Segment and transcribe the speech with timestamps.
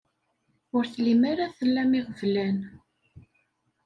[0.75, 2.57] Ur tellim ara tlam iɣeblan.